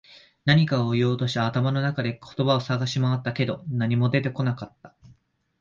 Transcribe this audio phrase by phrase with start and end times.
[0.45, 4.95] 何かを言おうとして、頭の中で言葉を探し回ったけど、何も出てこなかった。